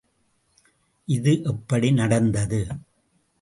[1.07, 2.67] இது எப்படி நடந்தது.